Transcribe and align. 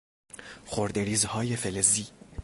خرده 0.65 1.03
ریزهای 1.03 1.55
فلزی 1.55 2.07